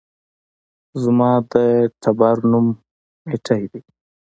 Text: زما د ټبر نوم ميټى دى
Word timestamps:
زما 1.03 1.31
د 1.51 1.53
ټبر 2.01 2.35
نوم 2.51 2.67
ميټى 3.25 3.61
دى 3.71 3.81